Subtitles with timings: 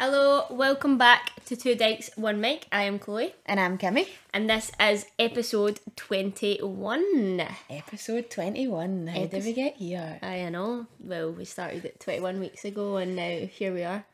[0.00, 2.66] Hello, welcome back to Two Dykes, One Mic.
[2.72, 4.08] I am Chloe, And I'm Kimmy.
[4.32, 7.46] and this is episode 21.
[7.68, 9.08] Episode 21.
[9.08, 10.18] How did we get here?
[10.22, 14.06] I know, well, we started it 21 weeks ago, and now here we are,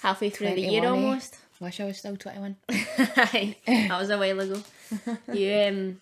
[0.00, 0.88] halfway through the year 21, eh?
[1.06, 1.36] almost.
[1.60, 2.56] Wish I was still 21.
[2.70, 4.62] Aye, that was a while ago.
[5.34, 6.00] You um,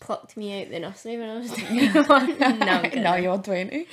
[0.00, 3.02] plucked me out the nursery when I was 21.
[3.02, 3.86] no, you're 20.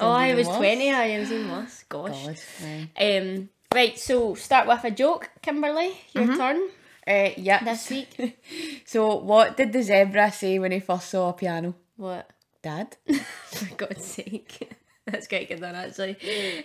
[0.00, 1.84] Oh, I was even 20, I was in worse.
[1.88, 2.26] Gosh.
[2.26, 5.92] God, Um, right, so start with a joke, Kimberly.
[6.12, 6.68] Your turn
[7.06, 7.62] Uh, yeah.
[7.62, 8.38] this week.
[8.84, 11.74] So, what did the zebra say when he first saw a piano?
[11.96, 12.28] what?
[12.62, 12.96] Dad?
[13.52, 14.72] For God's sake.
[15.06, 16.16] That's quite good one actually.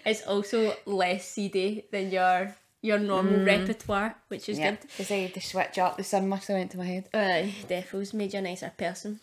[0.04, 4.72] It's also less seedy than your your normal repertoire, which is yeah.
[4.72, 4.80] good.
[4.98, 5.98] Decided to switch up.
[5.98, 7.10] The sun must have went to my head.
[7.14, 9.20] Aye, Defos made you a nicer person.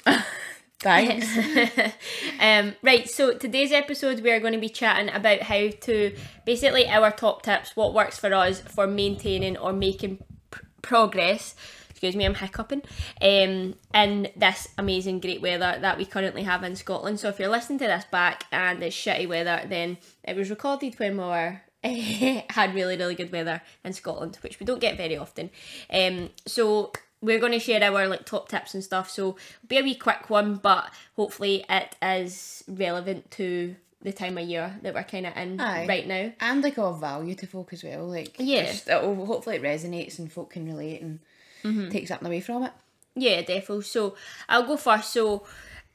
[0.80, 1.26] Thanks.
[2.40, 6.14] um, right, so today's episode we are going to be chatting about how to
[6.44, 11.56] basically our top tips, what works for us for maintaining or making pr- progress.
[11.90, 12.82] Excuse me, I'm hiccuping.
[13.20, 17.18] Um, in this amazing great weather that we currently have in Scotland.
[17.18, 20.96] So if you're listening to this back and it's shitty weather, then it was recorded
[21.00, 25.16] when we were had really really good weather in Scotland, which we don't get very
[25.16, 25.50] often.
[25.92, 29.10] Um, so we're going to share our like top tips and stuff.
[29.10, 34.48] So be a wee quick one, but hopefully it is relevant to the time of
[34.48, 35.86] year that we're kind of in Aye.
[35.88, 36.32] right now.
[36.40, 38.06] and like of value to folk as well.
[38.06, 38.66] Like, Yeah.
[38.66, 41.18] just- it'll, hopefully it resonates and folk can relate and
[41.64, 41.88] Mm-hmm.
[41.88, 42.72] take something away from it.
[43.16, 43.82] Yeah, definitely.
[43.82, 44.14] So
[44.48, 45.10] I'll go first.
[45.12, 45.44] So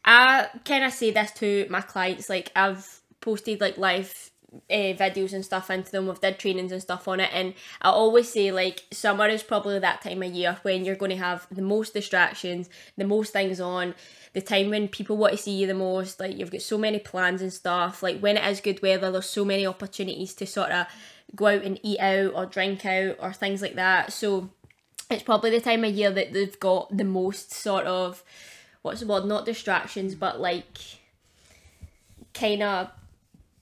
[0.04, 2.28] I kind of say this to my clients.
[2.30, 4.30] Like I've posted like live
[4.70, 6.08] uh, videos and stuff into them.
[6.08, 9.80] We've did trainings and stuff on it, and I always say like summer is probably
[9.80, 13.60] that time of year when you're going to have the most distractions, the most things
[13.60, 13.96] on.
[14.34, 16.98] The time when people want to see you the most, like you've got so many
[16.98, 18.02] plans and stuff.
[18.02, 20.88] Like when it is good weather, there's so many opportunities to sort of
[21.36, 24.12] go out and eat out or drink out or things like that.
[24.12, 24.50] So
[25.10, 28.24] it's probably the time of year that they've got the most sort of
[28.82, 30.78] what's the word not distractions but like
[32.34, 32.90] kind of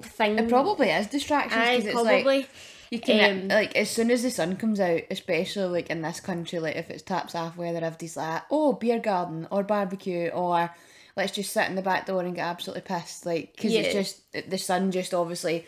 [0.05, 2.47] thing It probably is distractions because it's like probably
[2.89, 6.19] You can Um, like as soon as the sun comes out, especially like in this
[6.19, 10.69] country, like if it's taps off weather, everybody's like, oh, beer garden or barbecue or
[11.15, 14.49] let's just sit in the back door and get absolutely pissed, like because it's just
[14.49, 15.65] the sun just obviously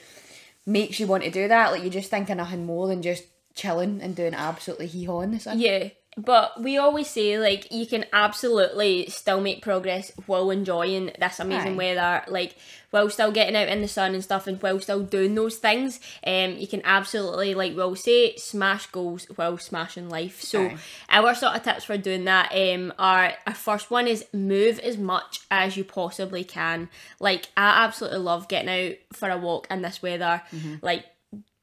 [0.66, 1.72] makes you want to do that.
[1.72, 3.24] Like you're just think of nothing more than just
[3.56, 5.60] chilling and doing absolutely hee haw in the sun.
[5.60, 11.40] yeah but we always say like you can absolutely still make progress while enjoying this
[11.40, 11.75] amazing Aye.
[11.75, 12.56] weather like
[12.91, 16.00] while still getting out in the sun and stuff and while still doing those things.
[16.25, 20.41] Um you can absolutely like we'll say smash goals while smashing life.
[20.41, 20.78] So Aye.
[21.09, 24.97] our sort of tips for doing that um are our first one is move as
[24.97, 26.90] much as you possibly can.
[27.19, 30.44] Like i absolutely love getting out for a walk in this weather.
[30.81, 31.06] Like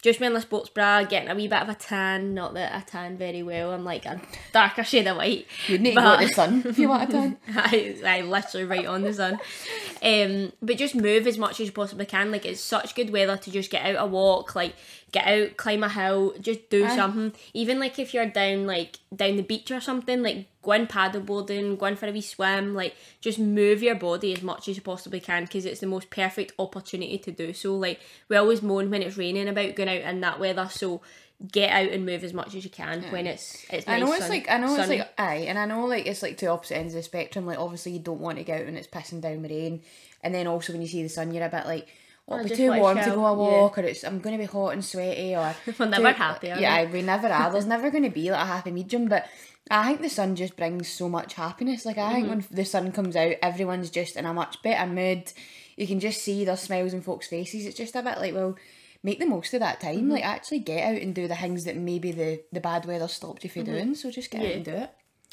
[0.02, 2.34] just wearing a sports bra, getting a wee bit of a tan.
[2.34, 3.72] Not that I tan very well.
[3.72, 4.20] I'm like a
[4.52, 5.46] darker shade of white.
[5.66, 7.36] You need to go But- to the sun if you want to tan.
[7.54, 9.38] I, I literally right on the sun.
[10.02, 12.30] Um, but just move as much as you possibly can.
[12.32, 14.74] Like it's such good weather to just get out a walk, like
[15.12, 16.96] get out, climb a hill, just do Aye.
[16.96, 17.32] something.
[17.52, 21.78] Even like if you're down like down the beach or something, like go in paddleboarding,
[21.78, 24.82] go in for a wee swim, like just move your body as much as you
[24.82, 27.74] possibly can because it's the most perfect opportunity to do so.
[27.76, 31.00] Like we always moan when it's raining about going out in that weather, so
[31.52, 34.20] get out and move as much as you can when it's it's I know it's
[34.26, 34.80] sun- like I know sunny.
[34.80, 37.46] it's like aye, and I know like it's like two opposite ends of the spectrum.
[37.46, 39.80] Like obviously you don't want to go out when it's pissing down with rain,
[40.22, 41.88] and then also when you see the sun, you're a bit like,
[42.28, 43.36] oh, it'll be too warm to chill, go a yeah.
[43.36, 46.48] walk, or it's I'm going to be hot and sweaty, or We're never too- happy,
[46.48, 46.92] Yeah, we?
[46.92, 47.50] we never are.
[47.50, 49.26] There's never going to be like a happy medium, but.
[49.70, 51.84] I think the sun just brings so much happiness.
[51.86, 52.30] Like I think Mm-hmm.
[52.36, 55.32] when the sun comes out, everyone's just in a much better mood.
[55.76, 57.64] You can just see their smiles on folks' faces.
[57.66, 58.56] It's just a bit like, well,
[59.02, 59.96] make the most of that time.
[59.96, 60.10] Mm-hmm.
[60.10, 63.44] Like actually get out and do the things that maybe the the bad weather stopped
[63.44, 63.94] you from doing.
[63.94, 64.56] So just get out Mm-hmm.
[64.56, 64.90] And do it.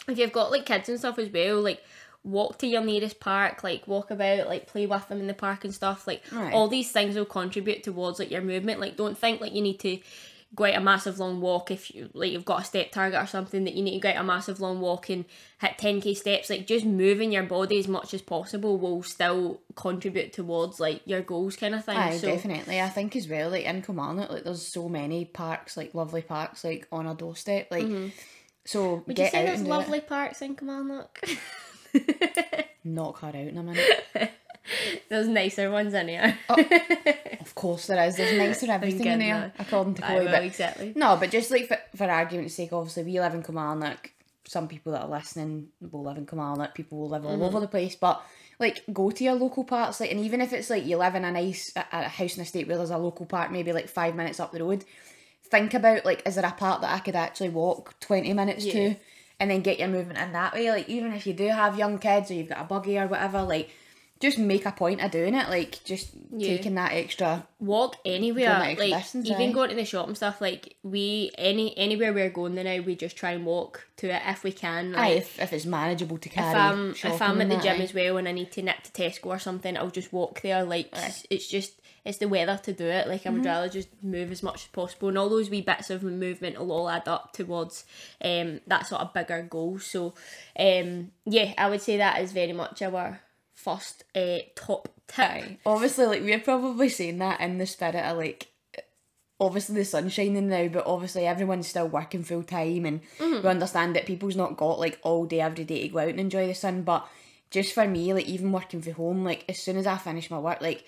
[0.07, 1.81] if you've got like kids and stuff as well, like
[2.23, 5.63] walk to your nearest park, like walk about, like play with them in the park
[5.65, 6.05] and stuff.
[6.05, 6.51] Like Aye.
[6.51, 8.79] all these things will contribute towards like your movement.
[8.79, 9.97] Like don't think like you need to
[10.55, 13.27] go out a massive long walk if you like you've got a step target or
[13.27, 15.25] something that you need to go out a massive long walk and
[15.59, 20.31] hit 10k steps like just moving your body as much as possible will still contribute
[20.33, 22.79] towards like your goals kind of thing Aye, so definitely.
[22.81, 26.63] I think as well, like in Kilmarnock, like there's so many parks, like lovely parks,
[26.63, 27.67] like on our doorstep.
[27.69, 27.87] Like,
[28.65, 29.03] so Mm-hmm.
[29.07, 30.07] would get you say out there's lovely it.
[30.07, 31.19] parks in Kilmarnock
[32.83, 34.03] Knock her out in a minute.
[35.09, 36.57] there's nicer ones in here oh,
[37.39, 38.15] of course there is.
[38.17, 40.25] There's nicer everything in there, according to I Chloe.
[40.25, 43.43] will, But exactly no, but just like for, for argument's sake, obviously we live in
[43.43, 44.11] Kilmarnock.
[44.45, 46.73] Some people that are listening will live in Kilmarnock.
[46.73, 47.59] People will live all over mm-hmm.
[47.61, 48.23] the place, but
[48.59, 49.99] like go to your local parks.
[49.99, 52.45] Like, and even if it's like you live in a nice a, a house and
[52.45, 54.83] estate where there's a local park, maybe like five minutes up the road.
[55.49, 58.73] think about like is there a park that I could actually walk twenty minutes Yeah.
[58.73, 58.95] to,
[59.39, 60.69] and then get your movement in that way.
[60.71, 63.43] Like even if you do have young kids or you've got a buggy or whatever,
[63.43, 63.69] like
[64.19, 65.49] just make a point of doing it.
[65.49, 66.47] Like just Yeah.
[66.47, 67.47] taking that extra.
[67.59, 69.53] walk anywhere extra like distance, even aye.
[69.53, 73.15] going to the shop and stuff like we any anywhere we're going now we just
[73.15, 76.29] try and walk to it if we can like, Aye, if, if it's manageable to
[76.29, 76.49] carry.
[76.49, 78.91] if I'm if I'm at the gym as well and I need to nip to
[78.91, 80.63] Tesco or something, I'll just walk there.
[80.63, 83.07] Like it's, it's just it's the weather to do it.
[83.07, 83.33] Like I Mm-hmm.
[83.37, 86.57] would rather just move as much as possible, and all those wee bits of movement
[86.59, 87.85] will all add up towards
[88.23, 89.79] um that sort of bigger goal.
[89.79, 90.13] So
[90.59, 93.19] um yeah, I would say that is very much our
[93.57, 95.19] first uh, top tip.
[95.25, 95.57] Aye.
[95.65, 98.47] Obviously, like we're probably saying that in the spirit of like,
[99.39, 103.43] obviously the sun's shining now, but obviously everyone's still working full time, and Mm-hmm.
[103.43, 106.19] we understand that people's not got like all day every day to go out and
[106.19, 106.83] enjoy the sun.
[106.83, 107.07] But
[107.51, 110.39] just for me, like even working from home, like as soon as I finish my
[110.39, 110.85] work, like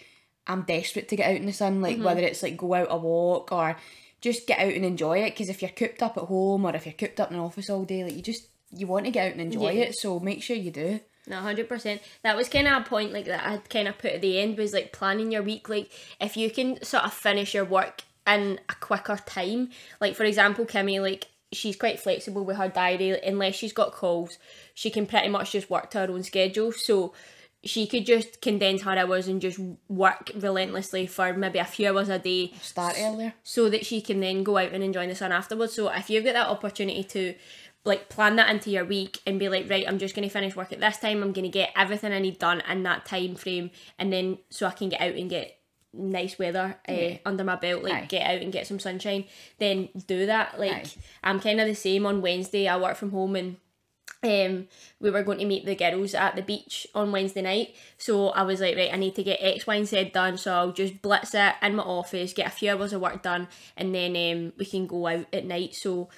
[0.47, 1.83] I'm desperate to get out in the sun, Mm-hmm.
[1.83, 3.77] like whether it's like go out a walk or
[4.21, 5.31] just get out and enjoy it.
[5.31, 7.69] Because if you're cooped up at home or if you're cooped up in an office
[7.69, 9.83] all day, like you just you want to get out and enjoy Yeah.
[9.85, 9.95] it.
[9.95, 10.99] So make sure you do.
[11.29, 12.01] No, hundred percent.
[12.23, 14.57] That was kind of a point like that I kind of put at the end
[14.57, 15.69] was like planning your week.
[15.69, 19.69] Like if you can sort of finish your work in a quicker time.
[20.01, 23.19] Like for example, Kimmy, like she's quite flexible with her diary.
[23.25, 24.37] Unless she's got calls,
[24.73, 26.71] she can pretty much just work to her own schedule.
[26.71, 27.13] So
[27.63, 29.59] she could just condense her hours and just
[29.89, 33.33] work relentlessly for maybe a few hours a day Start earlier.
[33.43, 35.73] so that she can then go out and enjoy the sun afterwards.
[35.73, 37.35] So if you've got that opportunity to
[37.85, 40.71] like plan that into your week and be like, right, I'm just gonna finish work
[40.71, 44.11] at this time, I'm gonna get everything I need done in that time frame and
[44.11, 45.59] then so I can get out and get
[45.93, 48.05] nice weather uh, under my belt, like Aye.
[48.05, 49.25] get out and get some sunshine,
[49.57, 50.59] then do that.
[50.59, 50.91] Like Aye.
[51.23, 52.67] I'm kind of the same on Wednesday.
[52.67, 53.57] I work from home and
[54.21, 54.67] um,
[54.99, 57.75] we were going to meet the girls at the beach on Wednesday night.
[57.97, 60.37] So I was like, right, I need to get X, Y, and Z done.
[60.37, 63.47] So I'll just blitz it in my office, get a few hours of work done,
[63.77, 65.73] and then um, we can go out at night.
[65.73, 66.09] So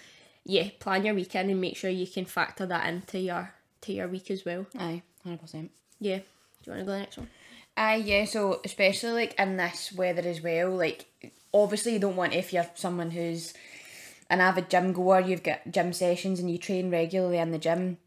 [0.45, 4.07] yeah, plan your weekend and make sure you can factor that into your to your
[4.07, 4.65] week as well.
[4.77, 5.71] Aye, hundred percent.
[5.99, 6.17] Yeah.
[6.17, 7.29] Do you want to go to the next one?
[7.77, 11.05] Aye, yeah, so especially like in this weather as well, like
[11.53, 13.53] obviously you don't want if you're someone who's
[14.29, 17.97] an avid gym goer, you've got gym sessions and you train regularly in the gym,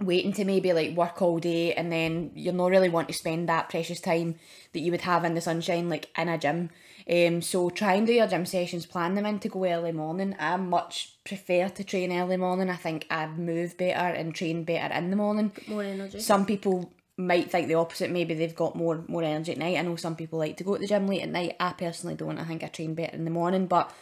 [0.00, 3.48] waiting to maybe like work all day and then you'll not really want to spend
[3.48, 4.36] that precious time
[4.72, 6.70] that you would have in the sunshine like in a gym.
[7.10, 10.36] Um so try and do your gym sessions, plan them in to go early morning.
[10.38, 12.70] I much prefer to train early morning.
[12.70, 16.20] I think I move better and train better in the morning More energy.
[16.20, 18.10] some people might think the opposite.
[18.10, 19.76] Maybe they've got more more energy at night.
[19.76, 21.56] I know some people like to go to the gym late at night.
[21.60, 22.38] I personally don't.
[22.38, 23.66] I think I train better in the morning.
[23.66, 23.92] But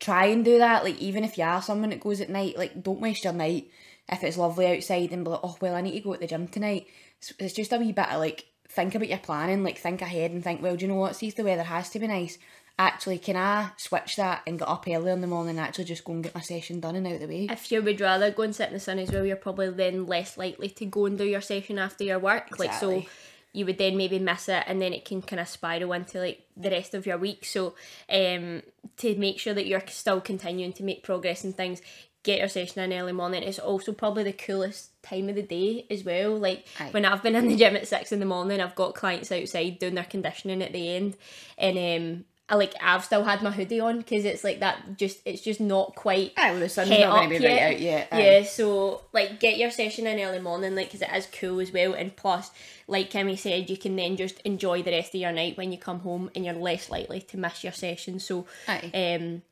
[0.00, 0.84] try and do that.
[0.84, 3.68] Like even if you are someone that goes at night, like don't waste your night
[4.08, 6.26] if it's lovely outside and be like, oh well, I need to go to the
[6.26, 6.86] gym tonight.
[7.18, 9.64] It's, it's just a wee bit of like think about your planning.
[9.64, 11.16] Like think ahead and think, well, do you know what?
[11.16, 12.38] See if the weather has to be nice.
[12.76, 16.04] Actually, can I switch that and get up early in the morning and actually just
[16.04, 17.46] go and get my session done and out of the way?
[17.48, 20.06] if you would rather go and sit in the sun as well, you're probably then
[20.06, 22.58] less likely to go and do your session after your work.
[22.58, 23.04] Like so
[23.52, 26.42] you would then maybe miss it and then it can kind of spiral into like
[26.56, 27.44] the rest of your week.
[27.44, 27.74] So
[28.10, 28.62] um
[28.96, 31.80] to make sure that you're still continuing to make progress and things,
[32.24, 33.42] get your session in early morning.
[33.44, 36.36] It's also probably the coolest time of the day as well.
[36.36, 36.88] Like Aye.
[36.90, 39.78] when I've been in the gym at six in the morning, I've got clients outside
[39.78, 41.16] doing their conditioning at the end,
[41.56, 44.96] and um, I like I've still had my hoodie on because it's like that.
[44.98, 47.50] Just it's just not quite Aye, well, the sun's not going to be yet.
[47.62, 48.08] right out yet.
[48.12, 48.20] aye.
[48.22, 51.72] Yeah, so like get your session in early morning, like because it is cool as
[51.72, 51.92] well.
[51.94, 52.50] And plus,
[52.88, 55.78] like Kimmy said, you can then just enjoy the rest of your night when you
[55.78, 58.18] come home, and you're less likely to miss your session.
[58.18, 59.16] So, Aye.
[59.20, 59.42] um,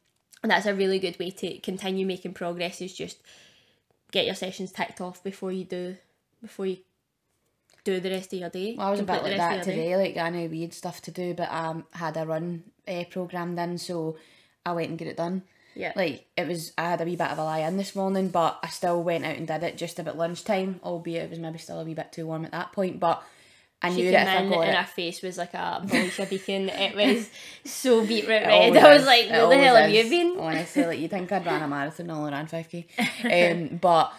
[0.51, 2.81] that's a really good way to continue making progress.
[2.81, 3.19] Is just
[4.11, 5.97] get your sessions ticked off before you do
[6.41, 6.79] before you
[7.85, 8.75] do the rest of your day.
[8.77, 9.73] Well, I was a bit like that day.
[9.73, 9.97] today.
[9.97, 13.05] Like I know we had stuff to do, but I um, had a run uh,
[13.11, 14.17] programmed in, so
[14.65, 15.43] I went and get it done.
[15.75, 15.93] Yeah.
[15.97, 18.59] Like it was, I had a wee bit of a lie in this morning, but
[18.63, 20.81] I still went out and did it just about lunchtime.
[20.85, 23.23] Albeit it was maybe still a wee bit too warm at that point, but
[23.83, 25.55] I She knew came that if I in got and it, her face was like
[25.55, 26.69] a Belisha beacon.
[26.69, 27.29] It was
[27.65, 28.77] so beetroot red.
[28.77, 29.07] I was is.
[29.07, 30.39] like, where the hell have you been?
[30.39, 32.87] Honestly, like you think I'd ran a marathon, I only ran five k.
[33.25, 34.13] Um, but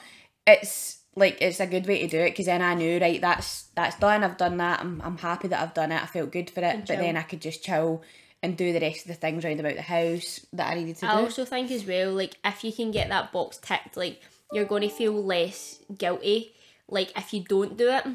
[0.45, 3.63] it's like it's a good way to do it because then I knew right that's
[3.75, 4.23] that's done.
[4.23, 4.81] I've done that.
[4.81, 6.03] I'm I'm happy that I've done it.
[6.03, 6.79] I felt good for it.
[6.79, 6.97] But chill.
[6.97, 8.03] then I could just chill
[8.41, 11.05] and do the rest of the things round about the house that I needed to
[11.05, 11.19] I do.
[11.19, 14.65] I also think as well, like if you can get that box ticked, like you're
[14.65, 16.53] going to feel less guilty.
[16.89, 18.05] Like if you don't do it,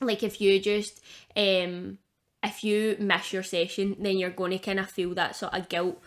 [0.00, 1.00] like if you just
[1.36, 1.98] um
[2.42, 5.68] if you miss your session, then you're going to kind of feel that sort of
[5.68, 6.00] guilt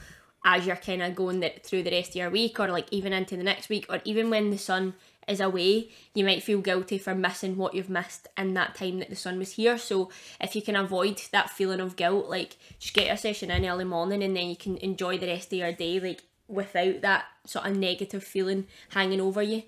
[0.46, 3.12] as you're kind of going the, through the rest of your week, or like even
[3.12, 4.94] into the next week, or even when the sun
[5.28, 9.10] is away, you might feel guilty for missing what you've missed in that time that
[9.10, 9.78] the sun was here.
[9.78, 13.66] So if you can avoid that feeling of guilt, like just get your session in
[13.66, 17.26] early morning and then you can enjoy the rest of your day, like without that
[17.46, 19.64] sort of negative feeling hanging over you.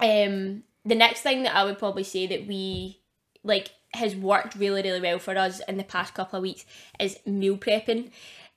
[0.00, 3.00] Um, the next thing that I would probably say that we
[3.42, 6.64] like has worked really really well for us in the past couple of weeks
[6.98, 8.10] is meal prepping.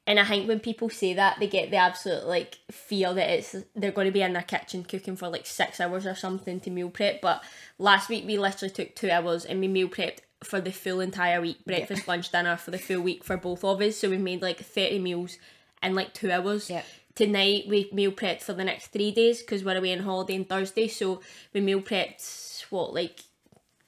[0.07, 3.55] And I think when people say that, they get the absolute like fear that it's
[3.75, 6.69] they're going to be in their kitchen cooking for like six hours or something to
[6.69, 7.19] meal prep.
[7.19, 7.43] But
[7.77, 11.41] last week we literally took two hours and we meal prepped for the full entire
[11.41, 12.13] week, breakfast, yeah.
[12.13, 13.97] lunch, dinner for the full week for both of us.
[13.97, 15.37] So we made like thirty meals
[15.83, 16.69] in like two hours.
[16.69, 16.83] Yeah.
[17.17, 20.45] Tonight we meal prepped for the next three days because we're away on holiday on
[20.45, 20.87] Thursday.
[20.87, 21.19] So
[21.51, 23.21] we meal prepped what like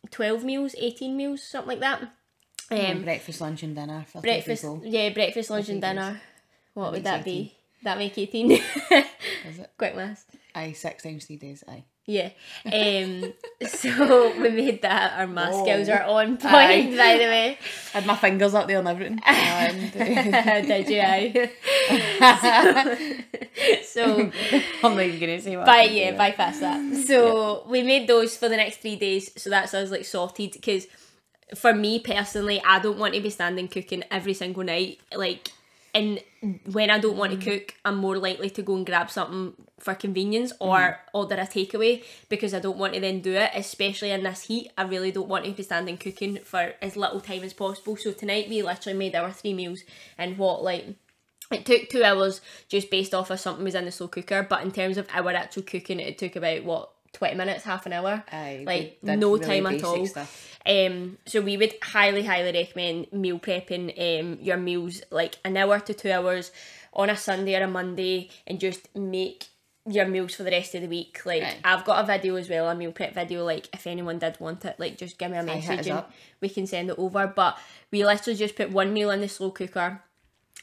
[0.09, 2.11] twelve meals, eighteen meals, something like that.
[2.71, 4.65] Um, breakfast, lunch, and dinner for breakfast.
[4.81, 6.19] Yeah, breakfast, lunch, and dinner.
[6.73, 7.43] What would that 18.
[7.43, 7.55] be?
[7.83, 8.63] That make eighteen.
[9.77, 10.25] Quick maths.
[10.55, 11.63] Aye, six times three days.
[11.67, 11.83] Aye.
[12.05, 12.31] Yeah.
[12.65, 13.33] Um,
[13.67, 15.19] so we made that.
[15.19, 15.63] Our math Whoa.
[15.63, 16.95] skills are on point, Aye.
[16.97, 17.57] by the way.
[17.93, 19.19] Had my fingers up there and everything.
[19.25, 21.01] And, Did you?
[21.01, 21.49] Aye.
[23.83, 24.31] so, so
[24.83, 25.67] I'm not even gonna say what.
[25.67, 27.05] By yeah, bypass that.
[27.05, 27.71] So yeah.
[27.71, 29.31] we made those for the next three days.
[29.39, 30.87] So that's us like sorted because
[31.55, 34.99] for me personally, I don't want to be standing cooking every single night.
[35.15, 35.51] Like,
[35.93, 36.19] and
[36.71, 37.43] when I don't want to mm.
[37.43, 40.95] cook, I'm more likely to go and grab something for convenience or mm.
[41.13, 44.71] order a takeaway because I don't want to then do it, especially in this heat.
[44.77, 47.97] I really don't want to be standing cooking for as little time as possible.
[47.97, 49.81] So tonight we literally made our three meals
[50.17, 50.95] and what like
[51.51, 54.61] it took two hours just based off of something was in the slow cooker, but
[54.61, 58.23] in terms of our actual cooking, it took about what 20 minutes, half an hour.
[58.31, 60.07] Aye, like no really time at all.
[60.65, 65.79] Um so we would highly, highly recommend meal prepping um your meals like an hour
[65.79, 66.51] to two hours
[66.93, 69.47] on a Sunday or a Monday and just make
[69.87, 71.21] your meals for the rest of the week.
[71.25, 71.57] Like right.
[71.63, 73.43] I've got a video as well, a meal prep video.
[73.43, 76.11] Like if anyone did want it, like just give me a message and up.
[76.41, 77.27] we can send it over.
[77.27, 77.57] But
[77.91, 80.01] we literally just put one meal in the slow cooker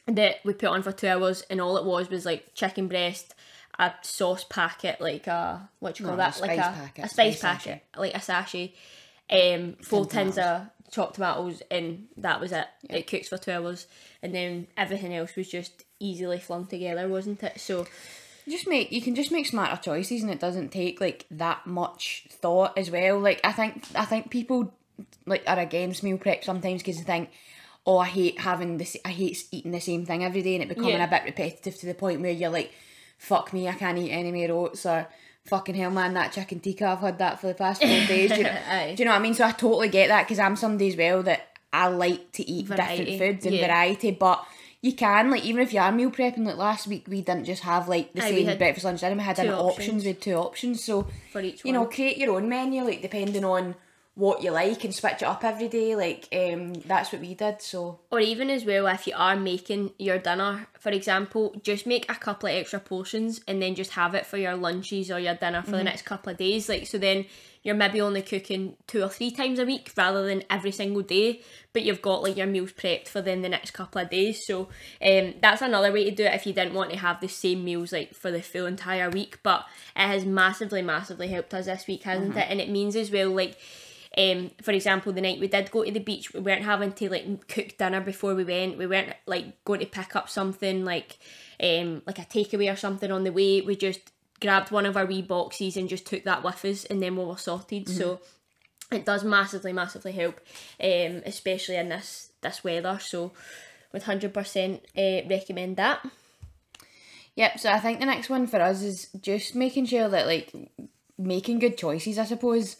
[0.06, 3.34] that we put on for two hours, and all it was was like chicken breast,
[3.78, 7.08] a sauce packet, like a what do you call no, that, like a, packet, a
[7.08, 8.72] spice, packet, like a sachet,
[9.30, 12.66] um, four tins of chopped tomatoes, and that was it.
[12.88, 12.96] Yeah.
[12.96, 13.86] It cooks for two hours,
[14.22, 17.60] and then everything else was just easily flung together, wasn't it?
[17.60, 17.86] So
[18.48, 22.26] just make you can just make smarter choices, and it doesn't take like that much
[22.30, 23.18] thought as well.
[23.18, 24.74] Like I think I think people
[25.26, 27.30] like are against meal prep sometimes because they think
[27.86, 30.68] oh, I hate having this, I hate eating the same thing every day and it
[30.68, 31.04] becoming yeah.
[31.04, 32.72] a bit repetitive to the point where you're like,
[33.16, 35.06] fuck me, I can't eat any more oats or
[35.44, 38.30] fucking hell, man, that chicken tikka, I've had that for the past four days.
[38.30, 39.34] Do you, know, do you know what I mean?
[39.34, 42.66] So I totally get that because I'm somebody as well that I like to eat
[42.66, 43.04] variety.
[43.04, 43.66] different foods and yeah.
[43.66, 44.44] variety, but
[44.82, 47.62] you can like even if you are meal prepping like last week we didn't just
[47.62, 49.58] have like the Aye, same breakfast lunch dinner we had options.
[49.58, 53.44] options with two options so for each you know create your own menu like depending
[53.44, 53.74] on
[54.16, 55.94] what you like and switch it up every day.
[55.94, 57.60] Like um, that's what we did.
[57.60, 62.10] So or even as well, if you are making your dinner, for example, just make
[62.10, 65.34] a couple of extra portions and then just have it for your lunches or your
[65.34, 65.76] dinner for mm-hmm.
[65.76, 66.66] the next couple of days.
[66.66, 67.26] Like so, then
[67.62, 71.42] you're maybe only cooking two or three times a week rather than every single day.
[71.74, 74.46] But you've got like your meals prepped for then the next couple of days.
[74.46, 74.68] So
[75.04, 77.64] um, that's another way to do it if you didn't want to have the same
[77.64, 79.40] meals like for the full entire week.
[79.42, 82.38] But it has massively, massively helped us this week, hasn't mm-hmm.
[82.38, 82.46] it?
[82.48, 83.58] And it means as well like
[84.18, 87.10] um, for example, the night we did go to the beach, we weren't having to
[87.10, 88.78] like cook dinner before we went.
[88.78, 91.18] We weren't like going to pick up something like
[91.62, 93.60] um, like a takeaway or something on the way.
[93.60, 97.02] We just grabbed one of our wee boxes and just took that with us, and
[97.02, 97.86] then we were sorted.
[97.86, 97.98] Mm-hmm.
[97.98, 98.20] So
[98.90, 100.40] it does massively, massively help,
[100.82, 102.98] um, especially in this this weather.
[103.00, 103.32] So
[103.92, 106.06] would hundred percent uh, recommend that.
[107.34, 107.58] Yep.
[107.60, 110.52] So I think the next one for us is just making sure that like
[111.18, 112.18] making good choices.
[112.18, 112.76] I suppose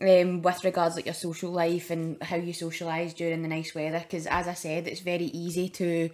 [0.00, 4.00] um, with regards like your social life and how you socialise during the nice weather.
[4.00, 6.10] Because as I said, it's very easy to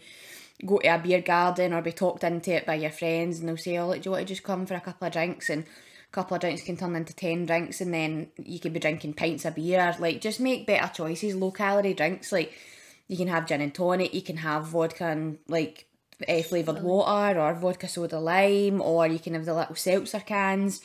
[0.65, 3.57] go to a beer garden or be talked into it by your friends, and they'll
[3.57, 5.65] say, "Oh, like, do you want to just come for a couple of drinks?" and
[5.65, 9.15] a couple of drinks can turn into 10 drinks and then you could be drinking
[9.15, 12.53] pints of beer like just make better choices low calorie drinks like
[13.09, 15.87] you can have gin and tonic you can have vodka and like
[16.29, 20.81] uh, flavoured water or vodka soda lime or you can have the little seltzer cans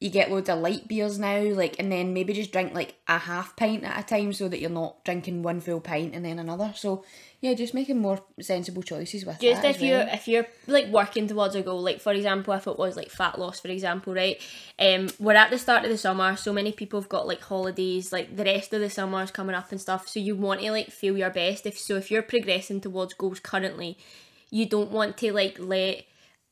[0.00, 3.18] you get loads of light beers now, like, and then maybe just drink like a
[3.18, 6.38] half pint at a time so that you're not drinking one full pint and then
[6.38, 6.72] another.
[6.74, 7.04] So
[7.42, 10.14] yeah, just making more sensible choices with just if you're well.
[10.14, 13.38] if you're like working towards a goal, like for example, if it was like fat
[13.38, 14.40] loss, for example, right?
[14.78, 18.10] Um, we're at the start of the summer, so many people have got like holidays,
[18.10, 20.08] like the rest of the summer is coming up and stuff.
[20.08, 21.66] So you want to like feel your best.
[21.66, 23.98] If so, if you're progressing towards goals currently,
[24.50, 26.04] you don't want to like let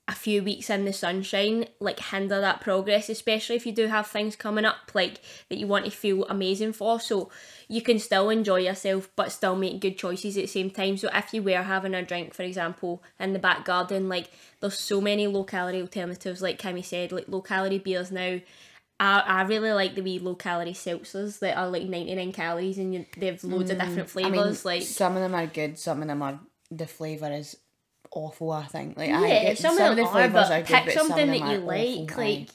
[0.09, 4.07] a few weeks in the sunshine like hinder that progress especially if you do have
[4.07, 6.99] things coming up like that you want to feel amazing for.
[6.99, 7.31] So
[7.69, 10.97] you can still enjoy yourself but still make good choices at the same time.
[10.97, 14.79] So if you were having a drink for example in the back garden like there's
[14.79, 18.41] so many low calorie alternatives like Kimmy said like low calorie beers now.
[19.01, 22.95] I, I really like the wee low calorie seltzers that are like 99 calories and
[22.95, 25.79] you, they have loads of different Mm, I mean, like some of them are good,
[25.79, 27.57] some of them are the flavour is
[28.13, 28.51] awful.
[28.51, 28.97] I think.
[28.97, 31.53] Like I yeah, get, some, of them are, but good, pick but some something that
[31.53, 32.17] you like.
[32.17, 32.49] Like,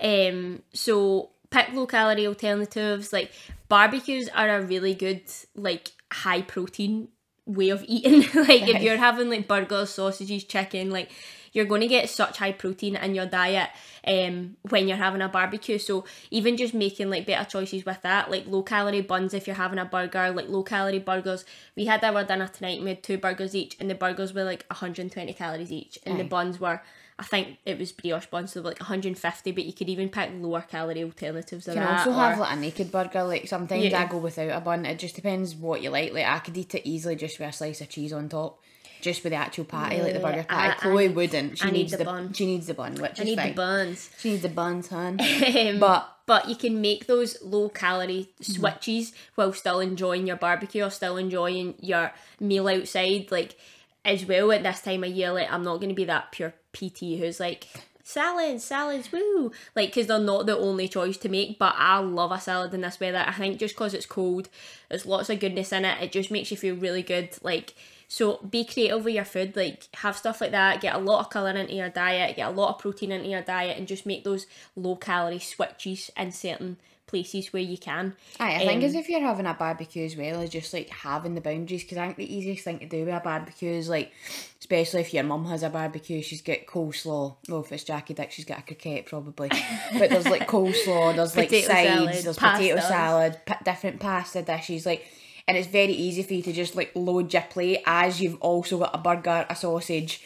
[0.00, 3.12] um, so pick low calorie alternatives.
[3.12, 3.32] Like
[3.68, 5.22] barbecues are a really good
[5.54, 7.08] like high protein
[7.46, 8.20] way of eating.
[8.42, 11.10] like if you're having like burgers, sausages, chicken, like
[11.52, 13.70] you're going to get such high protein in your diet
[14.06, 18.30] um when you're having a barbecue so even just making like better choices with that
[18.30, 21.44] like low calorie buns if you're having a burger like low calorie burgers
[21.76, 24.64] we had our dinner tonight we had two burgers each and the burgers were like
[24.68, 26.80] 120 calories each and the buns were
[27.18, 30.62] I think it was brioche buns, so like 150, but you could even pick lower
[30.62, 31.98] calorie alternatives You can that.
[31.98, 33.24] also or- have like a naked burger.
[33.24, 34.02] Like sometimes Yeah.
[34.02, 34.86] I go without a bun.
[34.86, 36.14] It just depends what you like.
[36.14, 38.58] Like I could eat it easily just with a slice of cheese on top,
[39.00, 40.68] just with the actual patty, like the burger patty.
[40.68, 41.58] I- I Chloe need- wouldn't.
[41.58, 42.32] She I need needs the the, bun.
[42.32, 43.48] She needs the bun, which I is need fine.
[43.48, 44.10] the buns.
[44.18, 45.18] She needs the buns, hun.
[45.56, 50.84] Um, But- but you can make those low calorie switches while still enjoying your barbecue
[50.84, 53.26] or still enjoying your meal outside.
[53.32, 53.56] Like
[54.04, 56.54] as well at this time of year, like I'm not going to be that pure
[56.72, 57.66] PT who's like
[58.04, 61.58] salads, salads, woo, like because they're not the only choice to make.
[61.58, 63.24] But I love a salad in this weather.
[63.26, 64.48] I think just because it's cold,
[64.88, 66.00] there's lots of goodness in it.
[66.00, 67.30] It just makes you feel really good.
[67.42, 67.74] Like.
[68.12, 71.30] So be creative with your food, like have stuff like that, get a lot of
[71.30, 74.24] colour into your diet, get a lot of protein into your diet and just make
[74.24, 76.76] those low calorie switches in certain
[77.06, 78.16] places where you can.
[78.40, 80.88] Aye, I think Um, as if you're having a barbecue as well, is just like
[80.88, 81.84] having the boundaries.
[81.84, 84.10] Because I think the easiest thing to do with a barbecue is like,
[84.58, 87.36] especially if your mum has a barbecue, she's got coleslaw.
[87.48, 89.50] Well, if it's Jackie Dick, she's got a croquette probably.
[89.98, 94.84] but there's like coleslaw, there's like sides, salad, there's potato salad, pa- different pasta dishes.
[94.84, 95.06] Like,
[95.50, 98.78] and it's very easy for you to just like load your plate as you've also
[98.78, 100.24] got a burger, a sausage,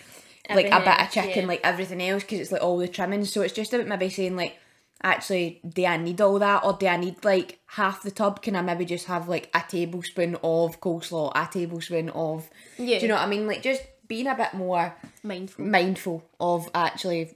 [0.51, 1.49] like a Everything bit of chicken, yeah.
[1.49, 3.33] like everything else, because it's like all the trimmings.
[3.33, 4.59] So it's just about maybe saying like
[5.03, 8.43] actually, do I need all that or do I need like half the tub?
[8.43, 12.51] Can I maybe just have like a tablespoon of coleslaw, a tablespoon of.
[12.77, 12.99] Yeah.
[12.99, 13.47] Do you know what I mean?
[13.47, 15.65] Like just being a bit more Mindful.
[15.65, 17.35] mindful of actually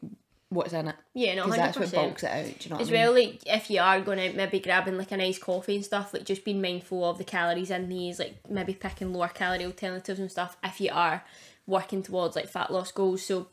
[0.51, 0.97] what's in it.
[1.15, 2.45] Yeah, no, that's what bulks it out.
[2.45, 3.01] Do you know As I mean?
[3.01, 6.15] well, like if you are going out, maybe grabbing like a nice coffee and stuff,
[6.15, 10.21] like just being mindful of the calories in these, like maybe picking lower calorie alternatives
[10.21, 10.57] and stuff.
[10.65, 11.25] If you are
[11.67, 13.49] working towards like fat loss goals, so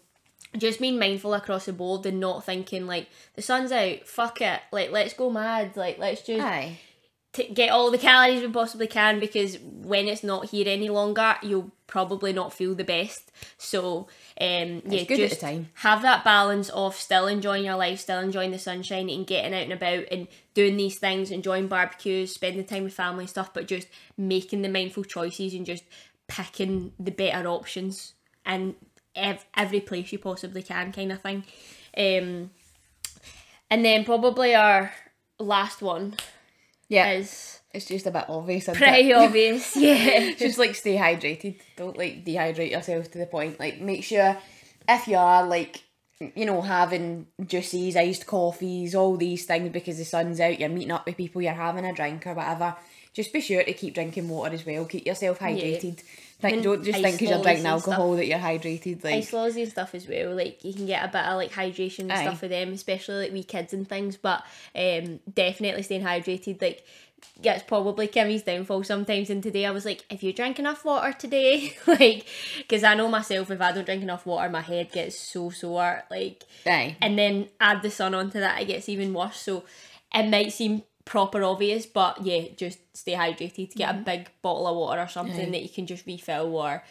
[0.57, 4.61] just being mindful across the board and not thinking like the sun's out, fuck it,
[4.71, 6.79] like let's go mad, like let's just Aye.
[7.35, 11.35] T- get all the calories we possibly can because when it's not here any longer,
[11.43, 13.31] you'll probably not feel the best.
[13.57, 14.07] So,
[14.39, 15.41] um, yeah, just
[15.75, 19.63] have that balance of still enjoying your life, still enjoying the sunshine, and getting out
[19.63, 23.67] and about and doing these things, enjoying barbecues, spending time with family and stuff, but
[23.67, 25.83] just making the mindful choices and just
[26.27, 28.13] picking the better options
[28.45, 28.75] in
[29.15, 31.43] ev- every place you possibly can, kind of thing.
[31.97, 32.51] Um,
[33.69, 34.93] and then probably our
[35.37, 36.15] last one
[36.87, 37.11] Yeah.
[37.11, 38.65] is It's just a bit obvious.
[38.65, 39.13] pretty it?
[39.15, 39.75] obvious.
[39.75, 40.33] Yeah.
[40.37, 41.59] just like stay hydrated.
[41.75, 43.59] Don't like dehydrate yourself to the point.
[43.59, 44.37] Like make sure
[44.87, 45.81] if you are like
[46.35, 50.91] you know having juices, iced coffees, all these things because the sun's out, you're meeting
[50.91, 52.75] up with people, you're having a drink or whatever.
[53.13, 54.85] Just be sure to keep drinking water as well.
[54.85, 56.03] Keep yourself hydrated.
[56.41, 57.93] Think, don't just think because you're drinking and stuff.
[57.93, 59.03] alcohol that you're hydrated.
[59.03, 60.35] Like ice laws and stuff as well.
[60.35, 62.23] Like you can get a bit of like hydration and Aye.
[62.23, 64.17] stuff for them, especially like wee kids and things.
[64.17, 64.43] But
[64.75, 66.61] um, definitely staying hydrated.
[66.61, 66.85] Like
[67.41, 69.29] yeah, it's probably Kimmy's downfall sometimes.
[69.29, 72.25] And today I was like, if you drink enough water today, like,
[72.59, 76.03] because I know myself, if I don't drink enough water, my head gets so sore.
[76.09, 76.95] Like, aye.
[77.01, 79.37] and then add the sun onto that, it gets even worse.
[79.37, 79.63] So
[80.13, 83.73] it might seem proper obvious, but yeah, just stay hydrated.
[83.75, 84.03] Get a mm-hmm.
[84.03, 85.51] big bottle of water or something Aye.
[85.51, 86.83] that you can just refill or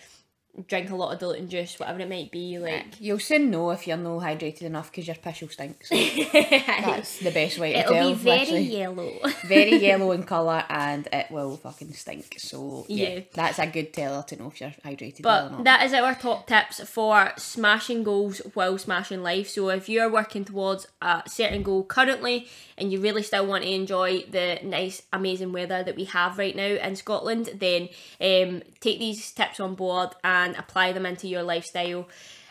[0.69, 2.59] drink a lot of diluting juice, whatever it might be.
[2.59, 5.85] Like, You'll soon know if you're not hydrated enough because your piss will stink.
[5.85, 5.95] So
[6.33, 8.09] that's the best way to it'll tell.
[8.11, 8.63] be very literally.
[8.63, 9.13] yellow.
[9.47, 12.37] very yellow in colour and it will fucking stink.
[12.39, 13.21] So yeah, Yeah.
[13.33, 15.65] that's a good teller to know if you're hydrated well or But not.
[15.65, 19.49] that is our top tips for smashing goals while smashing life.
[19.49, 22.47] So if you're working towards a certain goal currently
[22.79, 26.55] and you really still want to enjoy the nice, amazing weather that we have right
[26.55, 27.89] now in Scotland, then
[28.21, 32.09] um, take these tips on board and apply them into your lifestyle.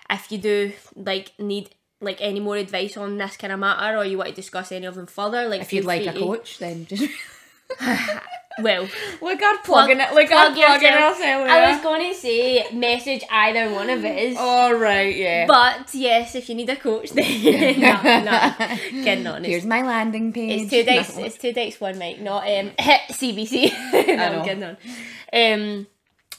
[0.10, 1.70] If you do like need
[2.02, 4.86] like any more advice on this kind of matter or you want to discuss any
[4.86, 7.10] of them further, like if you'd like a to- coach, then just
[8.62, 8.88] well,
[9.22, 10.14] Look, our plugging it.
[10.14, 11.16] Look, our plug plugging yourself.
[11.16, 11.50] ourselves.
[11.52, 14.36] I was going to say message either one of us.
[14.38, 15.46] All right, yeah.
[15.48, 17.26] But yes, if you need a coach, then
[17.80, 19.44] no, no, on.
[19.44, 20.64] Here's my landing page.
[20.64, 21.18] it's two dicks.
[21.18, 21.24] No.
[21.24, 23.72] It's two dicks, one mic, not um CBC.
[24.16, 24.24] no.
[24.24, 24.78] I'm kidding on.
[25.34, 25.88] Um,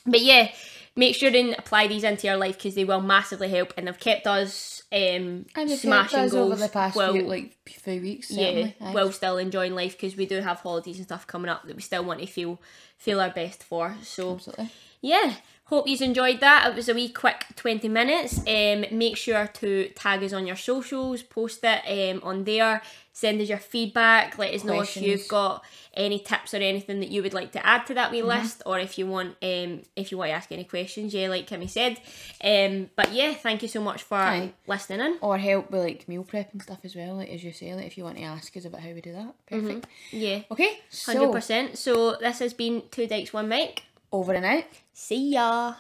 [0.07, 0.53] but yeah,
[0.97, 3.99] make sure and apply these into your life because they will massively help, and they've
[3.99, 6.35] kept us um And smashing goals.
[6.35, 8.31] over the past well, few, like few weeks.
[8.31, 8.77] yeah, Certainly.
[8.81, 8.93] Aye.
[8.93, 11.83] while still enjoying life because we do have holidays and stuff coming up that we
[11.83, 12.61] still want to feel
[12.97, 13.97] feel our best for.
[14.03, 14.71] So absolutely.
[15.13, 15.35] Yeah
[15.69, 16.67] hope you've enjoyed that.
[16.69, 18.39] It was a wee quick 20 minutes.
[18.47, 21.81] Um make sure to tag us on your socials post it
[22.15, 25.63] um on there send us your feedback let us know if you've got
[25.95, 28.43] any tips or anything that you would like to add to that wee Mm-hmm.
[28.43, 31.49] list or if you want um if you want to ask any questions yeah like
[31.49, 31.95] kimmy said.
[32.53, 34.53] Um but yeah thank you so much for Aye.
[34.67, 35.13] listening in.
[35.23, 37.87] Or help with like meal prep and stuff as well, like as you say, like
[37.87, 39.33] if you want to ask us about how we do that.
[39.47, 39.87] Perfect.
[40.11, 40.41] yeah.
[40.51, 43.83] Okay, 100% so so this has been two dykes one mic
[44.15, 44.65] over and out.
[44.93, 45.75] see ya